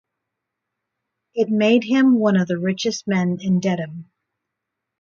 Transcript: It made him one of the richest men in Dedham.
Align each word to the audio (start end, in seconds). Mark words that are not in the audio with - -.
It 1.35 1.49
made 1.49 1.83
him 1.83 2.17
one 2.17 2.35
of 2.35 2.47
the 2.47 2.57
richest 2.57 3.07
men 3.07 3.37
in 3.39 3.59
Dedham. 3.59 4.09